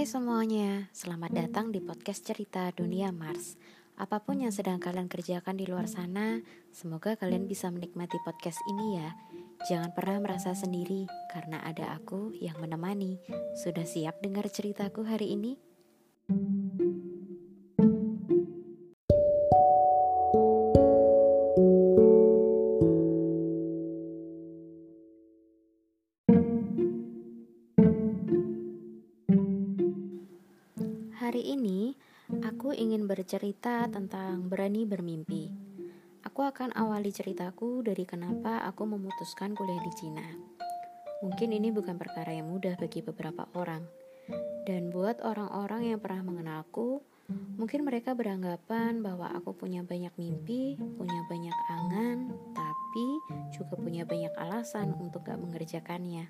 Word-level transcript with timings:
Hai 0.00 0.08
semuanya, 0.08 0.88
selamat 0.96 1.28
datang 1.28 1.76
di 1.76 1.84
podcast 1.84 2.24
cerita 2.24 2.72
dunia 2.72 3.12
Mars. 3.12 3.60
Apa 4.00 4.24
pun 4.24 4.40
yang 4.40 4.48
sedang 4.48 4.80
kalian 4.80 5.12
kerjakan 5.12 5.60
di 5.60 5.68
luar 5.68 5.92
sana, 5.92 6.40
semoga 6.72 7.20
kalian 7.20 7.44
bisa 7.44 7.68
menikmati 7.68 8.16
podcast 8.24 8.56
ini 8.64 8.96
ya. 8.96 9.12
Jangan 9.68 9.92
pernah 9.92 10.24
merasa 10.24 10.56
sendiri, 10.56 11.04
karena 11.28 11.60
ada 11.60 11.92
aku 12.00 12.32
yang 12.32 12.56
menemani. 12.64 13.20
Sudah 13.60 13.84
siap 13.84 14.24
dengar 14.24 14.48
ceritaku 14.48 15.04
hari 15.04 15.36
ini? 15.36 15.60
Hari 16.32 16.89
ingin 32.74 33.06
bercerita 33.06 33.86
tentang 33.90 34.46
berani 34.46 34.86
bermimpi. 34.86 35.50
Aku 36.26 36.44
akan 36.44 36.76
awali 36.76 37.10
ceritaku 37.10 37.80
dari 37.80 38.04
kenapa 38.04 38.60
aku 38.68 38.84
memutuskan 38.84 39.56
kuliah 39.56 39.80
di 39.80 39.92
Cina. 39.96 40.28
Mungkin 41.20 41.52
ini 41.52 41.68
bukan 41.68 41.96
perkara 42.00 42.32
yang 42.32 42.48
mudah 42.48 42.76
bagi 42.80 43.00
beberapa 43.04 43.48
orang. 43.56 43.84
Dan 44.68 44.92
buat 44.92 45.20
orang-orang 45.24 45.92
yang 45.92 46.00
pernah 46.00 46.22
mengenalku, 46.24 47.00
mungkin 47.56 47.84
mereka 47.88 48.12
beranggapan 48.12 49.00
bahwa 49.00 49.32
aku 49.32 49.56
punya 49.56 49.80
banyak 49.80 50.12
mimpi, 50.16 50.76
punya 50.78 51.20
banyak 51.28 51.56
angan, 51.72 52.18
tapi 52.52 53.06
juga 53.52 53.74
punya 53.80 54.04
banyak 54.04 54.32
alasan 54.38 54.92
untuk 55.00 55.24
gak 55.24 55.40
mengerjakannya. 55.40 56.28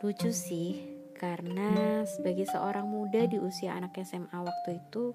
Lucu 0.00 0.32
sih, 0.32 0.99
karena 1.20 2.00
sebagai 2.08 2.48
seorang 2.48 2.88
muda 2.88 3.28
di 3.28 3.36
usia 3.36 3.76
anak 3.76 4.00
SMA 4.00 4.32
waktu 4.32 4.80
itu 4.80 5.12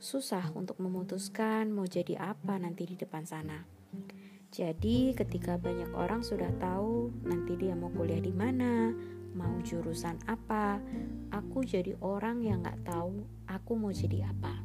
susah 0.00 0.48
untuk 0.56 0.80
memutuskan 0.80 1.68
mau 1.68 1.84
jadi 1.84 2.32
apa 2.32 2.56
nanti 2.56 2.88
di 2.88 2.96
depan 2.96 3.28
sana. 3.28 3.60
Jadi 4.48 5.12
ketika 5.12 5.60
banyak 5.60 5.92
orang 5.92 6.24
sudah 6.24 6.48
tahu 6.56 7.12
nanti 7.28 7.60
dia 7.60 7.76
mau 7.76 7.92
kuliah 7.92 8.24
di 8.24 8.32
mana, 8.32 8.96
mau 9.36 9.60
jurusan 9.60 10.16
apa, 10.24 10.80
aku 11.28 11.60
jadi 11.60 11.92
orang 12.00 12.40
yang 12.40 12.64
nggak 12.64 12.80
tahu 12.88 13.28
aku 13.44 13.72
mau 13.76 13.92
jadi 13.92 14.32
apa. 14.32 14.64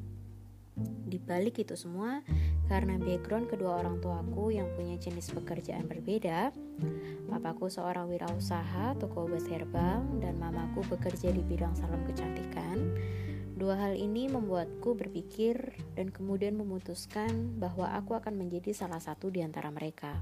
Di 0.80 1.20
balik 1.20 1.60
itu 1.60 1.76
semua, 1.76 2.24
karena 2.70 3.02
background 3.02 3.50
kedua 3.50 3.82
orang 3.82 3.98
tuaku 3.98 4.54
yang 4.54 4.70
punya 4.78 4.96
jenis 5.02 5.34
pekerjaan 5.34 5.90
berbeda, 5.90 6.54
papaku 7.26 7.66
seorang 7.66 8.06
wirausaha 8.06 8.94
toko 9.02 9.26
obat 9.26 9.44
herbal 9.50 10.06
dan 10.22 10.38
mamaku 10.38 10.86
bekerja 10.86 11.34
di 11.34 11.42
bidang 11.42 11.74
salon 11.74 12.06
kecantikan. 12.06 12.94
Dua 13.60 13.76
hal 13.76 13.98
ini 13.98 14.32
membuatku 14.32 14.96
berpikir 14.96 15.76
dan 15.98 16.14
kemudian 16.14 16.56
memutuskan 16.56 17.60
bahwa 17.60 17.92
aku 17.92 18.16
akan 18.16 18.40
menjadi 18.40 18.72
salah 18.72 19.04
satu 19.04 19.28
di 19.28 19.44
antara 19.44 19.68
mereka. 19.68 20.22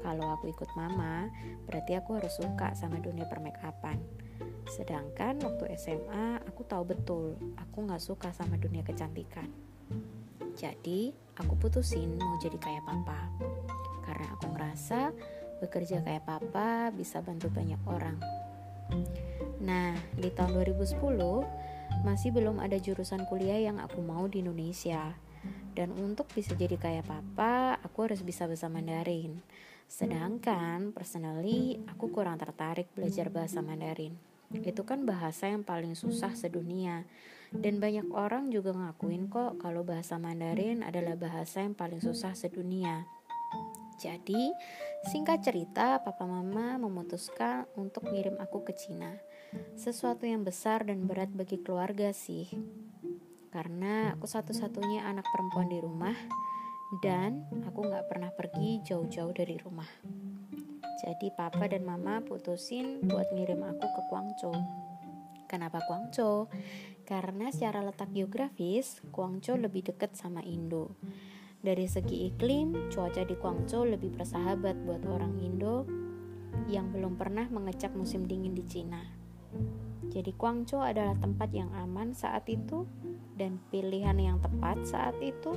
Kalau 0.00 0.32
aku 0.32 0.48
ikut 0.48 0.70
mama, 0.72 1.28
berarti 1.68 1.98
aku 1.98 2.16
harus 2.16 2.32
suka 2.32 2.72
sama 2.72 2.96
dunia 3.02 3.28
permakeupan. 3.28 4.00
Sedangkan 4.70 5.36
waktu 5.44 5.68
SMA, 5.76 6.40
aku 6.48 6.64
tahu 6.64 6.94
betul 6.96 7.36
aku 7.60 7.84
gak 7.84 8.00
suka 8.00 8.32
sama 8.32 8.56
dunia 8.56 8.80
kecantikan. 8.80 9.71
Jadi, 10.56 11.12
aku 11.36 11.56
putusin 11.56 12.16
mau 12.16 12.36
jadi 12.40 12.58
kayak 12.60 12.84
papa. 12.84 13.28
Karena 14.04 14.26
aku 14.36 14.46
ngerasa 14.52 15.00
bekerja 15.62 16.02
kayak 16.02 16.26
papa 16.26 16.90
bisa 16.90 17.22
bantu 17.22 17.48
banyak 17.48 17.78
orang. 17.86 18.18
Nah, 19.62 19.94
di 20.18 20.28
tahun 20.34 20.58
2010 20.58 20.98
masih 22.02 22.34
belum 22.34 22.58
ada 22.58 22.76
jurusan 22.76 23.24
kuliah 23.30 23.62
yang 23.62 23.78
aku 23.78 24.02
mau 24.02 24.26
di 24.26 24.42
Indonesia. 24.42 25.14
Dan 25.72 25.96
untuk 25.96 26.28
bisa 26.34 26.52
jadi 26.52 26.76
kayak 26.76 27.08
papa, 27.08 27.80
aku 27.80 28.10
harus 28.10 28.20
bisa 28.20 28.44
bahasa 28.44 28.68
Mandarin. 28.68 29.40
Sedangkan 29.88 30.92
personally 30.92 31.80
aku 31.88 32.08
kurang 32.08 32.40
tertarik 32.40 32.88
belajar 32.92 33.28
bahasa 33.28 33.60
Mandarin. 33.60 34.16
Itu 34.52 34.84
kan 34.84 35.08
bahasa 35.08 35.48
yang 35.48 35.64
paling 35.64 35.96
susah 35.96 36.32
sedunia. 36.36 37.04
Dan 37.52 37.78
banyak 37.78 38.08
orang 38.16 38.48
juga 38.48 38.72
ngakuin 38.72 39.28
kok 39.28 39.60
kalau 39.60 39.84
bahasa 39.84 40.16
Mandarin 40.16 40.80
adalah 40.80 41.14
bahasa 41.20 41.60
yang 41.60 41.76
paling 41.76 42.00
susah 42.00 42.32
sedunia. 42.32 43.04
Jadi, 44.00 44.50
singkat 45.12 45.44
cerita, 45.46 46.00
papa 46.02 46.26
mama 46.26 46.80
memutuskan 46.80 47.68
untuk 47.78 48.08
ngirim 48.10 48.34
aku 48.40 48.66
ke 48.66 48.74
Cina. 48.74 49.14
Sesuatu 49.76 50.24
yang 50.24 50.42
besar 50.42 50.82
dan 50.88 51.04
berat 51.04 51.30
bagi 51.30 51.60
keluarga 51.60 52.10
sih. 52.10 52.48
Karena 53.52 54.16
aku 54.16 54.24
satu-satunya 54.24 55.04
anak 55.04 55.28
perempuan 55.28 55.68
di 55.68 55.78
rumah 55.78 56.16
dan 57.04 57.44
aku 57.68 57.84
gak 57.84 58.08
pernah 58.08 58.32
pergi 58.32 58.80
jauh-jauh 58.80 59.30
dari 59.36 59.60
rumah. 59.60 59.88
Jadi 61.04 61.28
papa 61.36 61.68
dan 61.68 61.84
mama 61.84 62.24
putusin 62.24 63.04
buat 63.04 63.28
ngirim 63.30 63.60
aku 63.60 63.86
ke 63.86 64.02
Guangzhou. 64.08 64.56
Kenapa 65.50 65.84
Guangzhou? 65.84 66.48
Karena 67.12 67.52
secara 67.52 67.84
letak 67.84 68.08
geografis, 68.16 69.04
Guangzhou 69.12 69.60
lebih 69.60 69.84
dekat 69.84 70.16
sama 70.16 70.40
Indo. 70.48 70.96
Dari 71.60 71.84
segi 71.84 72.32
iklim, 72.32 72.88
cuaca 72.88 73.20
di 73.20 73.36
Guangzhou 73.36 73.84
lebih 73.84 74.16
bersahabat 74.16 74.80
buat 74.88 75.04
orang 75.04 75.36
Indo 75.44 75.84
yang 76.72 76.88
belum 76.88 77.20
pernah 77.20 77.44
mengecap 77.52 77.92
musim 77.92 78.24
dingin 78.24 78.56
di 78.56 78.64
Cina. 78.64 79.04
Jadi 80.08 80.32
Guangzhou 80.32 80.80
adalah 80.80 81.12
tempat 81.20 81.52
yang 81.52 81.68
aman 81.76 82.16
saat 82.16 82.48
itu 82.48 82.88
dan 83.36 83.60
pilihan 83.68 84.16
yang 84.16 84.40
tepat 84.40 84.80
saat 84.88 85.20
itu 85.20 85.52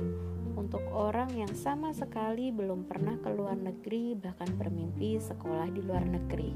untuk 0.60 0.84
orang 0.92 1.32
yang 1.32 1.56
sama 1.56 1.88
sekali 1.96 2.52
belum 2.52 2.84
pernah 2.84 3.16
ke 3.16 3.32
luar 3.32 3.56
negeri 3.56 4.12
bahkan 4.12 4.52
bermimpi 4.60 5.16
sekolah 5.16 5.72
di 5.72 5.80
luar 5.80 6.04
negeri. 6.04 6.52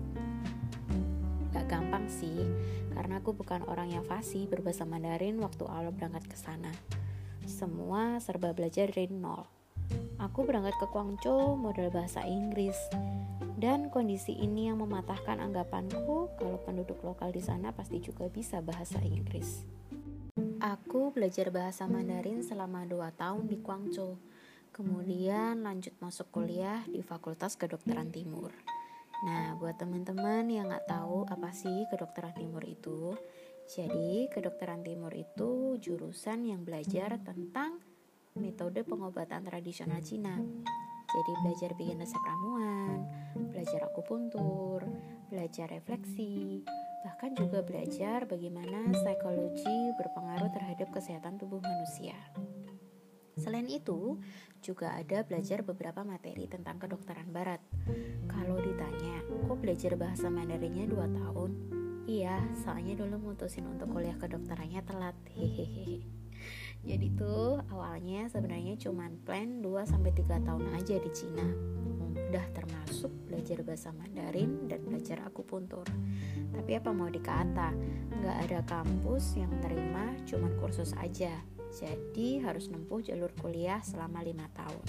Gak 1.50 1.66
gampang 1.66 2.06
sih, 2.06 2.46
karena 2.94 3.18
aku 3.18 3.34
bukan 3.34 3.66
orang 3.66 3.90
yang 3.90 4.06
fasih 4.06 4.46
berbahasa 4.46 4.86
Mandarin 4.86 5.42
waktu 5.42 5.66
awal 5.66 5.90
berangkat 5.90 6.30
ke 6.30 6.36
sana. 6.38 6.70
Semua 7.42 8.22
serba 8.22 8.54
belajar 8.54 8.86
dari 8.86 9.10
nol. 9.10 9.42
Aku 10.22 10.46
berangkat 10.46 10.78
ke 10.78 10.86
Guangzhou 10.92 11.58
modal 11.58 11.90
bahasa 11.90 12.22
Inggris. 12.22 12.76
Dan 13.60 13.92
kondisi 13.92 14.32
ini 14.36 14.70
yang 14.70 14.80
mematahkan 14.80 15.36
anggapanku 15.36 16.32
kalau 16.38 16.58
penduduk 16.64 17.02
lokal 17.04 17.28
di 17.34 17.44
sana 17.44 17.74
pasti 17.74 18.00
juga 18.00 18.30
bisa 18.30 18.62
bahasa 18.64 19.02
Inggris. 19.02 19.66
Aku 20.60 21.12
belajar 21.12 21.50
bahasa 21.50 21.84
Mandarin 21.90 22.44
selama 22.44 22.86
2 22.86 23.10
tahun 23.16 23.48
di 23.48 23.60
Guangzhou. 23.60 24.16
Kemudian 24.70 25.66
lanjut 25.66 25.92
masuk 25.98 26.30
kuliah 26.30 26.84
di 26.86 27.02
Fakultas 27.02 27.58
Kedokteran 27.58 28.08
Timur. 28.14 28.54
Nah, 29.20 29.52
buat 29.60 29.76
teman-teman 29.76 30.48
yang 30.48 30.72
nggak 30.72 30.88
tahu 30.88 31.28
apa 31.28 31.52
sih 31.52 31.84
kedokteran 31.92 32.32
timur 32.32 32.64
itu, 32.64 33.12
jadi 33.68 34.32
kedokteran 34.32 34.80
timur 34.80 35.12
itu 35.12 35.76
jurusan 35.76 36.48
yang 36.48 36.64
belajar 36.64 37.20
tentang 37.20 37.78
metode 38.40 38.80
pengobatan 38.82 39.44
tradisional 39.44 40.00
Cina. 40.00 40.40
Jadi 41.10 41.32
belajar 41.42 41.70
bikin 41.74 41.98
resep 41.98 42.22
ramuan, 42.22 43.02
belajar 43.50 43.82
akupuntur, 43.90 44.86
belajar 45.26 45.66
refleksi, 45.68 46.62
bahkan 47.02 47.34
juga 47.34 47.66
belajar 47.66 48.30
bagaimana 48.30 48.94
psikologi 48.94 49.90
berpengaruh 49.98 50.50
terhadap 50.54 50.88
kesehatan 50.94 51.36
tubuh 51.36 51.58
manusia. 51.58 52.14
Selain 53.40 53.64
itu, 53.64 54.20
juga 54.60 54.92
ada 54.92 55.24
belajar 55.24 55.64
beberapa 55.64 56.04
materi 56.04 56.44
tentang 56.44 56.76
kedokteran 56.76 57.32
barat. 57.32 57.64
Kalau 58.28 58.60
ditanya, 58.60 59.24
kok 59.48 59.56
belajar 59.56 59.96
bahasa 59.96 60.28
Mandarinnya 60.28 60.84
2 60.84 61.00
tahun? 61.08 61.50
Iya, 62.04 62.36
soalnya 62.60 63.00
dulu 63.00 63.32
mutusin 63.32 63.64
untuk 63.64 63.96
kuliah 63.96 64.20
kedokterannya 64.20 64.84
telat. 64.84 65.16
Hehehe. 65.32 66.04
Jadi 66.84 67.12
tuh 67.16 67.60
awalnya 67.72 68.28
sebenarnya 68.28 68.76
cuma 68.76 69.08
plan 69.24 69.64
2 69.64 69.88
sampai 69.88 70.12
3 70.12 70.40
tahun 70.44 70.64
aja 70.76 70.96
di 71.00 71.10
Cina. 71.12 71.48
Udah 72.30 72.44
termasuk 72.52 73.12
belajar 73.24 73.64
bahasa 73.64 73.88
Mandarin 73.96 74.68
dan 74.68 74.84
belajar 74.84 75.24
akupuntur. 75.24 75.88
Tapi 76.52 76.72
apa 76.76 76.92
mau 76.92 77.08
dikata, 77.08 77.72
nggak 78.20 78.36
ada 78.48 78.60
kampus 78.68 79.40
yang 79.40 79.52
terima 79.64 80.12
cuma 80.28 80.52
kursus 80.60 80.92
aja 81.00 81.32
jadi 81.70 82.42
harus 82.42 82.66
nempuh 82.66 82.98
jalur 82.98 83.30
kuliah 83.38 83.78
selama 83.86 84.26
lima 84.26 84.50
tahun. 84.58 84.86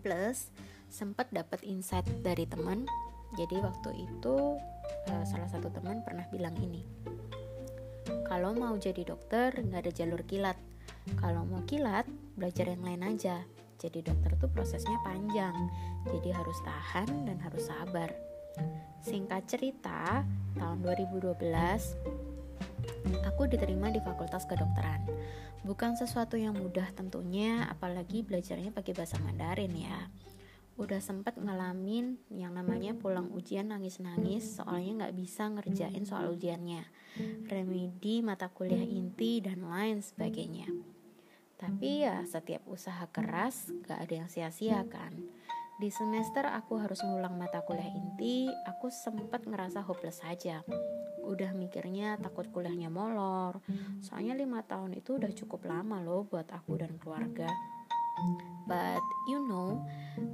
Plus 0.00 0.48
sempat 0.86 1.30
dapat 1.34 1.62
insight 1.66 2.06
dari 2.22 2.46
teman. 2.46 2.86
Jadi 3.34 3.62
waktu 3.62 4.06
itu 4.10 4.58
uh, 5.10 5.24
salah 5.26 5.46
satu 5.50 5.70
teman 5.70 6.02
pernah 6.02 6.26
bilang 6.30 6.54
ini. 6.58 6.82
Kalau 8.26 8.54
mau 8.54 8.74
jadi 8.78 9.02
dokter 9.02 9.54
nggak 9.54 9.86
ada 9.86 9.92
jalur 9.94 10.22
kilat. 10.26 10.58
Kalau 11.18 11.46
mau 11.46 11.62
kilat 11.66 12.06
belajar 12.34 12.70
yang 12.70 12.82
lain 12.82 13.02
aja. 13.06 13.42
Jadi 13.80 14.04
dokter 14.04 14.36
tuh 14.38 14.50
prosesnya 14.50 14.98
panjang. 15.02 15.54
Jadi 16.06 16.30
harus 16.30 16.58
tahan 16.62 17.26
dan 17.26 17.38
harus 17.42 17.66
sabar. 17.66 18.10
Singkat 19.00 19.48
cerita, 19.48 20.26
tahun 20.58 20.84
2012 20.84 22.29
Aku 23.28 23.48
diterima 23.48 23.88
di 23.88 24.00
Fakultas 24.02 24.44
Kedokteran. 24.44 25.06
Bukan 25.64 25.96
sesuatu 25.96 26.40
yang 26.40 26.56
mudah 26.56 26.88
tentunya, 26.96 27.68
apalagi 27.68 28.24
belajarnya 28.24 28.72
pakai 28.72 28.92
bahasa 28.96 29.20
Mandarin 29.20 29.72
ya. 29.76 30.08
Udah 30.80 30.96
sempet 30.96 31.36
ngalamin 31.36 32.16
yang 32.32 32.56
namanya 32.56 32.96
pulang 32.96 33.28
ujian 33.36 33.68
nangis-nangis 33.68 34.56
soalnya 34.56 35.04
nggak 35.04 35.16
bisa 35.20 35.52
ngerjain 35.52 36.08
soal 36.08 36.32
ujiannya, 36.32 36.88
remedi 37.52 38.24
mata 38.24 38.48
kuliah 38.48 38.80
inti 38.80 39.44
dan 39.44 39.60
lain 39.60 40.00
sebagainya. 40.00 40.72
Tapi 41.60 42.08
ya 42.08 42.24
setiap 42.24 42.64
usaha 42.64 43.04
keras 43.12 43.68
gak 43.84 44.08
ada 44.08 44.24
yang 44.24 44.32
sia-sia 44.32 44.80
kan. 44.88 45.12
Di 45.76 45.92
semester 45.92 46.48
aku 46.48 46.80
harus 46.80 47.04
ngulang 47.04 47.36
mata 47.36 47.60
kuliah 47.60 47.92
inti, 47.92 48.09
aku 48.68 48.92
sempat 48.92 49.48
ngerasa 49.48 49.80
hopeless 49.80 50.20
saja 50.20 50.60
udah 51.24 51.54
mikirnya 51.54 52.18
takut 52.18 52.48
kuliahnya 52.50 52.90
molor. 52.90 53.62
Soalnya 54.02 54.34
lima 54.34 54.64
tahun 54.66 54.98
itu 54.98 55.16
udah 55.16 55.30
cukup 55.30 55.68
lama 55.68 56.02
loh 56.02 56.26
buat 56.26 56.48
aku 56.50 56.80
dan 56.80 56.96
keluarga. 56.98 57.48
But 58.68 59.02
you 59.30 59.40
know 59.40 59.86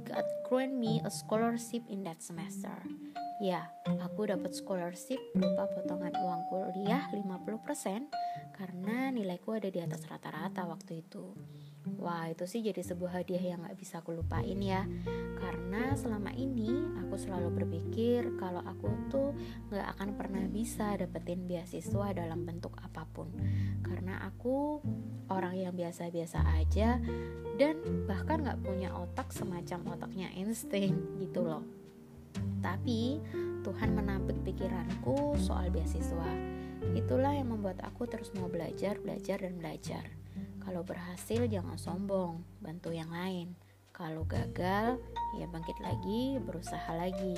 God 0.03 0.27
grant 0.49 0.75
me 0.75 0.99
a 1.05 1.11
scholarship 1.11 1.85
in 1.87 2.03
that 2.03 2.19
semester. 2.19 2.75
Ya 3.37 3.69
aku 4.01 4.27
dapat 4.27 4.57
scholarship 4.57 5.21
berupa 5.37 5.69
potongan 5.69 6.11
uang 6.17 6.41
kuliah 6.49 7.05
50% 7.13 8.09
karena 8.57 9.13
nilaiku 9.13 9.61
ada 9.61 9.69
di 9.69 9.77
atas 9.77 10.09
rata-rata 10.09 10.65
waktu 10.65 11.05
itu 11.05 11.37
Wah 11.97 12.29
itu 12.29 12.45
sih 12.45 12.61
jadi 12.61 12.77
sebuah 12.85 13.21
hadiah 13.21 13.57
yang 13.57 13.65
gak 13.65 13.77
bisa 13.77 14.05
aku 14.05 14.13
lupain 14.13 14.57
ya. 14.61 14.85
Karena 15.41 15.97
selama 15.97 16.29
ini 16.37 16.69
aku 17.01 17.17
selalu 17.17 17.63
berpikir 17.63 18.37
kalau 18.37 18.61
aku 18.61 18.85
tuh 19.09 19.33
gak 19.73 19.97
akan 19.97 20.13
pernah 20.13 20.45
bisa 20.45 20.93
dapetin 20.93 21.49
beasiswa 21.49 22.13
dalam 22.13 22.45
bentuk 22.45 22.77
apa 22.77 23.01
pun. 23.09 23.33
Karena 23.81 24.21
aku 24.29 24.77
orang 25.27 25.59
yang 25.59 25.73
biasa-biasa 25.75 26.39
aja 26.55 27.01
Dan 27.57 28.05
bahkan 28.05 28.45
gak 28.45 28.61
punya 28.61 28.93
otak 28.93 29.33
semacam 29.33 29.97
otaknya 29.97 30.29
Einstein 30.37 31.01
gitu 31.25 31.41
loh. 31.41 31.65
Tapi 32.61 33.17
Tuhan 33.65 33.97
menampik 33.97 34.37
pikiranku 34.45 35.33
soal 35.41 35.73
beasiswa. 35.73 36.29
Itulah 36.93 37.33
yang 37.33 37.49
membuat 37.49 37.81
aku 37.81 38.05
terus 38.05 38.29
mau 38.37 38.45
belajar, 38.45 39.01
belajar, 39.01 39.41
dan 39.41 39.57
belajar 39.57 40.05
kalau 40.61 40.83
berhasil 40.83 41.47
jangan 41.47 41.79
sombong, 41.79 42.43
bantu 42.59 42.91
yang 42.91 43.07
lain. 43.07 43.55
Kalau 43.95 44.27
gagal, 44.29 45.01
ya 45.41 45.49
bangkit 45.49 45.79
lagi, 45.81 46.37
berusaha 46.37 46.91
lagi. 46.93 47.33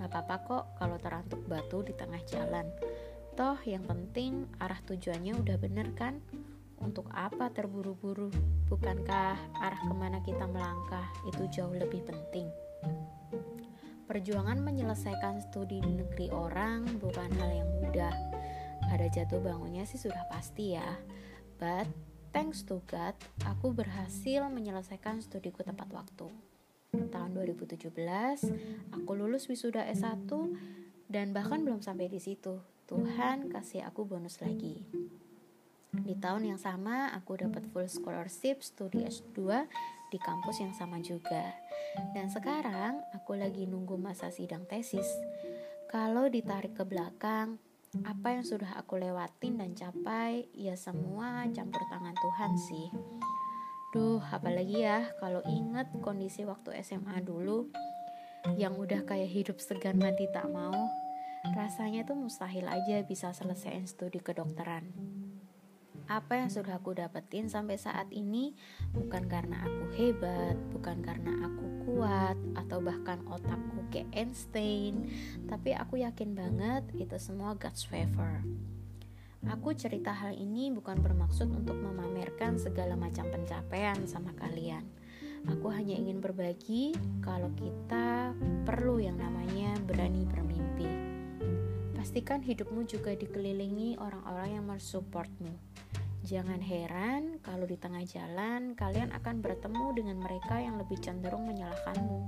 Gak 0.00 0.10
apa-apa 0.10 0.36
kok 0.42 0.64
kalau 0.80 0.98
terantuk 0.98 1.44
batu 1.46 1.86
di 1.86 1.94
tengah 1.94 2.18
jalan. 2.26 2.66
Toh 3.38 3.58
yang 3.62 3.86
penting 3.86 4.46
arah 4.58 4.78
tujuannya 4.90 5.38
udah 5.38 5.56
bener 5.58 5.90
kan? 5.94 6.18
Untuk 6.82 7.06
apa 7.14 7.50
terburu-buru? 7.54 8.30
Bukankah 8.66 9.38
arah 9.62 9.82
ke 9.86 9.94
mana 9.94 10.18
kita 10.24 10.46
melangkah 10.50 11.06
itu 11.30 11.46
jauh 11.52 11.74
lebih 11.74 12.02
penting? 12.02 12.50
Perjuangan 14.04 14.60
menyelesaikan 14.60 15.40
studi 15.46 15.80
di 15.80 15.92
negeri 15.94 16.28
orang 16.34 16.84
bukan 16.98 17.30
hal 17.38 17.50
yang 17.50 17.70
mudah. 17.80 18.14
Ada 18.90 19.08
jatuh 19.08 19.40
bangunnya 19.40 19.86
sih 19.88 19.96
sudah 19.96 20.26
pasti 20.28 20.76
ya. 20.76 20.90
But 21.56 21.86
Thanks 22.34 22.66
to 22.66 22.82
God, 22.90 23.14
aku 23.46 23.70
berhasil 23.70 24.42
menyelesaikan 24.50 25.22
studiku 25.22 25.62
tepat 25.62 25.86
waktu. 25.94 26.26
Tahun 26.90 27.30
2017, 27.30 27.94
aku 28.90 29.10
lulus 29.14 29.46
wisuda 29.46 29.86
S1 29.86 30.26
dan 31.06 31.30
bahkan 31.30 31.62
belum 31.62 31.78
sampai 31.78 32.10
di 32.10 32.18
situ. 32.18 32.58
Tuhan 32.90 33.54
kasih 33.54 33.86
aku 33.86 34.02
bonus 34.02 34.42
lagi. 34.42 34.82
Di 35.94 36.18
tahun 36.18 36.50
yang 36.50 36.58
sama, 36.58 37.14
aku 37.14 37.38
dapat 37.38 37.70
full 37.70 37.86
scholarship 37.86 38.66
studi 38.66 39.06
S2 39.06 39.70
di 40.10 40.18
kampus 40.18 40.58
yang 40.58 40.74
sama 40.74 40.98
juga. 40.98 41.54
Dan 42.18 42.26
sekarang, 42.34 42.98
aku 43.14 43.38
lagi 43.38 43.70
nunggu 43.70 43.94
masa 43.94 44.34
sidang 44.34 44.66
tesis. 44.66 45.06
Kalau 45.86 46.26
ditarik 46.26 46.74
ke 46.74 46.82
belakang, 46.82 47.62
apa 48.02 48.34
yang 48.34 48.42
sudah 48.42 48.74
aku 48.74 48.98
lewatin 48.98 49.62
dan 49.62 49.78
capai 49.78 50.50
ya 50.50 50.74
semua 50.74 51.46
campur 51.54 51.82
tangan 51.86 52.16
Tuhan 52.18 52.52
sih 52.58 52.88
Duh, 53.94 54.18
apalagi 54.18 54.82
ya 54.82 55.06
kalau 55.22 55.38
inget 55.46 55.86
kondisi 56.02 56.42
waktu 56.42 56.82
SMA 56.82 57.22
dulu 57.22 57.70
yang 58.58 58.74
udah 58.74 59.06
kayak 59.06 59.30
hidup 59.30 59.62
segan 59.62 60.02
mati 60.02 60.26
tak 60.34 60.50
mau, 60.50 60.74
rasanya 61.54 62.02
tuh 62.02 62.18
mustahil 62.18 62.66
aja 62.66 63.06
bisa 63.06 63.30
selesaiin 63.30 63.86
studi 63.86 64.18
kedokteran. 64.18 65.13
Apa 66.04 66.36
yang 66.36 66.52
sudah 66.52 66.76
aku 66.76 66.92
dapetin 66.92 67.48
sampai 67.48 67.80
saat 67.80 68.12
ini 68.12 68.52
bukan 68.92 69.24
karena 69.24 69.64
aku 69.64 69.84
hebat, 69.96 70.56
bukan 70.68 71.00
karena 71.00 71.32
aku 71.48 71.64
kuat, 71.88 72.36
atau 72.60 72.84
bahkan 72.84 73.24
otakku 73.24 73.88
kayak 73.88 74.12
Einstein, 74.12 75.08
tapi 75.48 75.72
aku 75.72 76.04
yakin 76.04 76.36
banget 76.36 76.84
itu 76.96 77.16
semua 77.16 77.56
God's 77.56 77.88
favor. 77.88 78.44
Aku 79.48 79.76
cerita 79.76 80.12
hal 80.12 80.36
ini 80.36 80.72
bukan 80.72 81.04
bermaksud 81.04 81.52
untuk 81.52 81.76
memamerkan 81.76 82.56
segala 82.56 82.96
macam 82.96 83.28
pencapaian 83.28 83.96
sama 84.08 84.32
kalian. 84.36 84.84
Aku 85.44 85.68
hanya 85.68 85.92
ingin 85.92 86.24
berbagi 86.24 86.96
kalau 87.20 87.52
kita 87.52 88.32
perlu 88.64 88.96
yang 89.00 89.20
namanya 89.20 89.76
berani 89.84 90.24
bermimpi. 90.24 91.13
Pastikan 92.04 92.44
hidupmu 92.44 92.84
juga 92.84 93.16
dikelilingi 93.16 93.96
orang-orang 93.96 94.60
yang 94.60 94.68
mensupportmu 94.68 95.56
Jangan 96.20 96.60
heran 96.60 97.40
kalau 97.40 97.64
di 97.64 97.80
tengah 97.80 98.04
jalan 98.04 98.76
kalian 98.76 99.08
akan 99.16 99.40
bertemu 99.40 99.86
dengan 99.96 100.20
mereka 100.20 100.60
yang 100.60 100.76
lebih 100.76 101.00
cenderung 101.00 101.48
menyalahkanmu. 101.48 102.20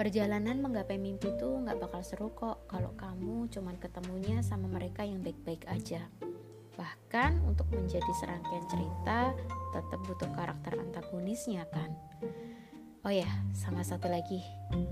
Perjalanan 0.00 0.64
menggapai 0.64 0.96
mimpi 0.96 1.28
itu 1.28 1.44
nggak 1.44 1.76
bakal 1.76 2.00
seru 2.00 2.32
kok 2.32 2.64
kalau 2.72 2.96
kamu 2.96 3.52
cuman 3.52 3.76
ketemunya 3.76 4.40
sama 4.40 4.64
mereka 4.64 5.04
yang 5.04 5.20
baik-baik 5.20 5.68
aja. 5.68 6.00
Bahkan 6.80 7.44
untuk 7.44 7.68
menjadi 7.68 8.12
serangkaian 8.16 8.64
cerita 8.64 9.36
tetap 9.76 10.00
butuh 10.08 10.32
karakter 10.32 10.80
antagonisnya 10.80 11.68
kan. 11.68 11.92
Oh 13.04 13.12
ya, 13.12 13.28
sama 13.52 13.84
satu 13.84 14.08
lagi, 14.08 14.40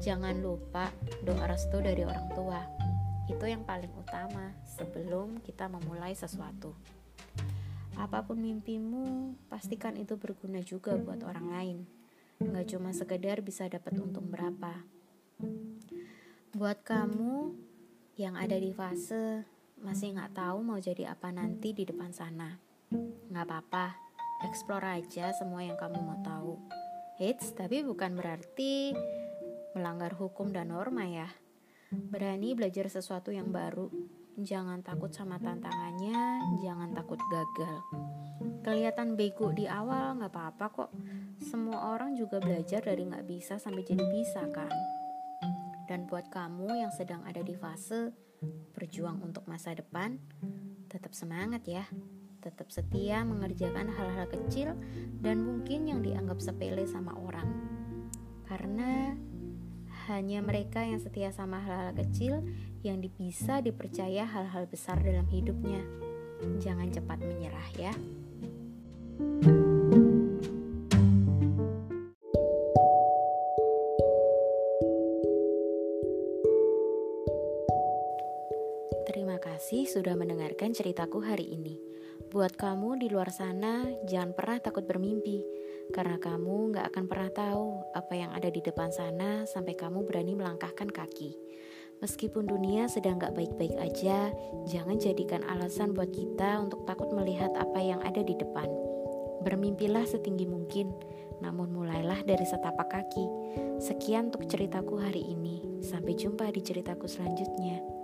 jangan 0.04 0.44
lupa 0.44 0.92
doa 1.24 1.48
restu 1.48 1.80
dari 1.80 2.04
orang 2.04 2.28
tua. 2.36 2.89
Itu 3.30 3.46
yang 3.46 3.62
paling 3.62 3.94
utama 3.94 4.50
sebelum 4.66 5.38
kita 5.46 5.70
memulai 5.70 6.18
sesuatu. 6.18 6.74
Apa 7.94 8.26
pun 8.26 8.42
mimpimu, 8.42 9.38
pastikan 9.46 9.94
itu 9.94 10.18
berguna 10.18 10.58
juga 10.66 10.98
buat 10.98 11.22
orang 11.22 11.46
lain. 11.46 11.78
Gak 12.42 12.74
cuma 12.74 12.90
sekedar 12.90 13.38
bisa 13.46 13.70
dapat 13.70 14.02
untung 14.02 14.34
berapa. 14.34 14.82
Buat 16.58 16.82
kamu 16.82 17.54
yang 18.18 18.34
ada 18.34 18.58
di 18.58 18.74
fase 18.74 19.46
masih 19.78 20.18
gak 20.18 20.34
tahu 20.34 20.66
mau 20.66 20.82
jadi 20.82 21.14
apa 21.14 21.30
nanti 21.30 21.70
di 21.70 21.86
depan 21.86 22.10
sana. 22.10 22.58
Gak 23.30 23.46
apa-apa, 23.46 23.94
explore 24.42 24.98
aja 24.98 25.30
semua 25.38 25.62
yang 25.62 25.78
kamu 25.78 26.02
mau 26.02 26.18
tahu. 26.26 26.58
Hits, 27.22 27.54
tapi 27.54 27.86
bukan 27.86 28.18
berarti 28.18 28.90
melanggar 29.78 30.18
hukum 30.18 30.50
dan 30.50 30.74
norma 30.74 31.06
ya. 31.06 31.30
Berani 31.90 32.54
belajar 32.54 32.86
sesuatu 32.86 33.34
yang 33.34 33.50
baru, 33.50 33.90
Jangan 34.40 34.80
takut 34.80 35.12
sama 35.12 35.36
tantangannya, 35.36 36.40
jangan 36.64 36.96
takut 36.96 37.20
gagal. 37.28 37.76
Kelihatan 38.64 39.12
bego 39.12 39.52
di 39.52 39.68
awal 39.68 40.16
nggak 40.16 40.32
apa-apa 40.32 40.66
kok. 40.72 40.90
Semua 41.44 41.92
orang 41.92 42.16
juga 42.16 42.40
belajar 42.40 42.80
dari 42.80 43.04
nggak 43.04 43.28
bisa 43.28 43.60
sampai 43.60 43.84
jadi 43.84 44.00
bisa 44.08 44.48
kan. 44.48 44.72
Dan 45.84 46.08
buat 46.08 46.32
kamu 46.32 46.72
yang 46.72 46.88
sedang 46.88 47.20
ada 47.28 47.44
di 47.44 47.52
fase 47.52 48.16
berjuang 48.72 49.20
untuk 49.20 49.44
masa 49.44 49.76
depan, 49.76 50.16
tetap 50.88 51.12
semangat 51.12 51.60
ya. 51.68 51.84
Tetap 52.40 52.72
setia 52.72 53.20
mengerjakan 53.28 53.92
hal-hal 53.92 54.24
kecil 54.24 54.72
dan 55.20 55.44
mungkin 55.44 55.84
yang 55.84 56.00
dianggap 56.00 56.40
sepele 56.40 56.88
sama 56.88 57.12
orang. 57.12 57.50
Karena 58.48 59.12
hanya 60.10 60.42
mereka 60.42 60.82
yang 60.82 60.98
setia 60.98 61.30
sama 61.30 61.62
hal-hal 61.62 61.94
kecil 61.94 62.42
yang 62.82 62.98
bisa 62.98 63.62
dipercaya 63.62 64.26
hal-hal 64.26 64.66
besar 64.66 64.98
dalam 64.98 65.24
hidupnya. 65.30 65.78
Jangan 66.58 66.90
cepat 66.90 67.22
menyerah 67.22 67.68
ya. 67.78 67.92
Terima 79.06 79.38
kasih 79.38 79.86
sudah 79.86 80.18
mendengarkan 80.18 80.74
ceritaku 80.74 81.22
hari 81.22 81.54
ini. 81.54 81.78
Buat 82.30 82.54
kamu 82.54 83.02
di 83.02 83.10
luar 83.10 83.34
sana, 83.34 83.90
jangan 84.06 84.30
pernah 84.38 84.62
takut 84.62 84.86
bermimpi, 84.86 85.42
karena 85.90 86.14
kamu 86.14 86.70
gak 86.78 86.94
akan 86.94 87.10
pernah 87.10 87.26
tahu 87.34 87.82
apa 87.90 88.14
yang 88.14 88.30
ada 88.30 88.46
di 88.46 88.62
depan 88.62 88.94
sana 88.94 89.42
sampai 89.50 89.74
kamu 89.74 90.06
berani 90.06 90.38
melangkahkan 90.38 90.94
kaki. 90.94 91.34
Meskipun 91.98 92.46
dunia 92.46 92.86
sedang 92.86 93.18
gak 93.18 93.34
baik-baik 93.34 93.74
aja, 93.82 94.30
jangan 94.70 95.02
jadikan 95.02 95.42
alasan 95.42 95.90
buat 95.90 96.14
kita 96.14 96.62
untuk 96.62 96.86
takut 96.86 97.10
melihat 97.10 97.50
apa 97.58 97.82
yang 97.82 97.98
ada 98.06 98.22
di 98.22 98.38
depan. 98.38 98.70
Bermimpilah 99.42 100.06
setinggi 100.06 100.46
mungkin, 100.46 100.94
namun 101.42 101.74
mulailah 101.74 102.22
dari 102.22 102.46
setapak 102.46 102.94
kaki. 102.94 103.26
Sekian 103.82 104.30
untuk 104.30 104.46
ceritaku 104.46 105.02
hari 105.02 105.26
ini. 105.26 105.82
Sampai 105.82 106.14
jumpa 106.14 106.46
di 106.54 106.62
ceritaku 106.62 107.10
selanjutnya. 107.10 107.99